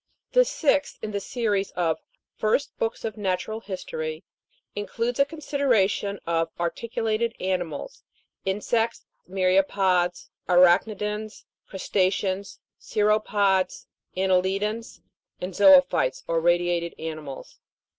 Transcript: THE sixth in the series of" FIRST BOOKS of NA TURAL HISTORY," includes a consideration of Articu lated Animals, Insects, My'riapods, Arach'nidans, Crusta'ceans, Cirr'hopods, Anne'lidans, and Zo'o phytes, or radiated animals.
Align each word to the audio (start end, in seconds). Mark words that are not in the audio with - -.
THE 0.31 0.45
sixth 0.45 0.97
in 1.03 1.11
the 1.11 1.19
series 1.19 1.69
of" 1.73 1.99
FIRST 2.39 2.75
BOOKS 2.79 3.05
of 3.05 3.17
NA 3.17 3.35
TURAL 3.35 3.59
HISTORY," 3.65 4.23
includes 4.75 5.19
a 5.19 5.25
consideration 5.25 6.19
of 6.25 6.49
Articu 6.57 7.03
lated 7.03 7.33
Animals, 7.39 8.01
Insects, 8.43 9.05
My'riapods, 9.29 10.29
Arach'nidans, 10.49 11.43
Crusta'ceans, 11.71 12.57
Cirr'hopods, 12.81 13.85
Anne'lidans, 14.17 15.01
and 15.39 15.53
Zo'o 15.53 15.83
phytes, 15.85 16.23
or 16.27 16.39
radiated 16.41 16.95
animals. 16.97 17.59